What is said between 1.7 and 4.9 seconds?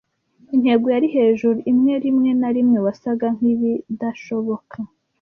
imwe rimwe na rimwe wasaga nkibidashoboka.